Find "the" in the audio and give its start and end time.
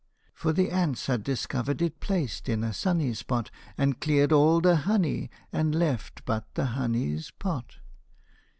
0.51-0.71, 4.59-4.77, 6.55-6.65